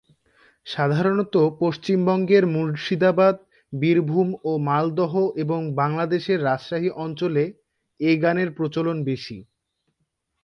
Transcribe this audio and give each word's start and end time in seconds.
সাধারণত 0.67 1.33
পশ্চিমবঙ্গের 1.59 2.43
মুর্শিদাবাদ, 2.53 3.35
বীরভূম 3.73 4.29
ও 4.43 4.51
মালদহ 4.67 5.13
এবং 5.43 5.59
বাংলাদেশের 5.75 6.39
রাজশাহী 6.43 6.89
অঞ্চলে 7.05 7.43
এ 7.99 8.11
গানের 8.23 8.49
প্রচলন 8.57 8.97
বেশি। 9.05 9.37